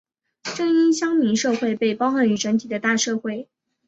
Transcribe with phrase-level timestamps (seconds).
[0.55, 3.47] 正因乡民社会被包含于整体的大社会。